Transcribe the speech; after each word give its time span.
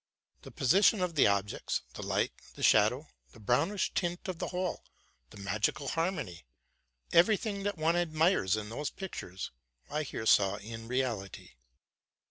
The 0.41 0.49
position 0.49 0.99
of 0.99 1.13
the 1.13 1.27
objects, 1.27 1.83
the 1.93 2.01
light, 2.01 2.33
the 2.55 2.63
shadow, 2.63 3.07
the 3.33 3.39
brownish 3.39 3.93
tint 3.93 4.27
of 4.27 4.39
the 4.39 4.47
whole, 4.47 4.83
the 5.29 5.37
magical 5.37 5.89
harmony,— 5.89 6.43
every 7.13 7.37
thing 7.37 7.61
that 7.61 7.77
one 7.77 7.95
admires 7.95 8.55
in 8.57 8.69
those 8.69 8.89
pictures. 8.89 9.51
I 9.91 10.01
here 10.01 10.25
saw 10.25 10.55
in 10.55 10.87
reality. 10.87 11.51